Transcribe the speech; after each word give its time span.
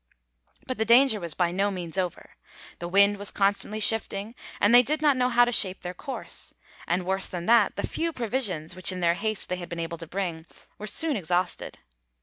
But 0.65 0.79
the 0.79 0.83
danger 0.83 1.19
was 1.19 1.35
by 1.35 1.51
no 1.51 1.69
means 1.69 1.95
over, 1.95 2.31
the 2.79 2.87
wind 2.87 3.17
was 3.17 3.29
constantly 3.29 3.79
shifting, 3.79 4.33
and 4.59 4.73
they 4.73 4.81
did 4.81 4.99
not 4.99 5.15
know 5.15 5.29
how 5.29 5.45
to 5.45 5.51
shape 5.51 5.81
their 5.81 5.93
course; 5.93 6.55
and 6.87 7.05
worse 7.05 7.27
than 7.27 7.45
that, 7.45 7.75
the 7.75 7.85
few 7.85 8.11
provisions, 8.11 8.75
which 8.75 8.91
in 8.91 9.01
their 9.01 9.13
haste 9.13 9.47
they 9.49 9.57
had 9.57 9.69
been 9.69 9.79
able 9.79 9.99
to 9.99 10.07
bring, 10.07 10.47
were 10.79 10.87
soon 10.87 11.15
exhausted. 11.15 11.77